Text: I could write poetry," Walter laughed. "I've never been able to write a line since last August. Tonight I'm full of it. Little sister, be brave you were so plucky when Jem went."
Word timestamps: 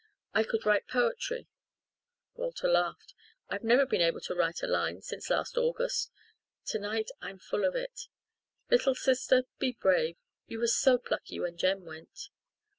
I 0.33 0.41
could 0.43 0.65
write 0.65 0.87
poetry," 0.87 1.47
Walter 2.33 2.67
laughed. 2.67 3.13
"I've 3.49 3.63
never 3.63 3.85
been 3.85 4.01
able 4.01 4.19
to 4.21 4.33
write 4.33 4.63
a 4.63 4.67
line 4.67 5.03
since 5.03 5.29
last 5.29 5.57
August. 5.57 6.11
Tonight 6.65 7.11
I'm 7.21 7.37
full 7.37 7.63
of 7.63 7.75
it. 7.75 8.07
Little 8.71 8.95
sister, 8.95 9.43
be 9.59 9.73
brave 9.79 10.17
you 10.47 10.57
were 10.57 10.65
so 10.65 10.97
plucky 10.97 11.39
when 11.39 11.55
Jem 11.55 11.85
went." 11.85 12.29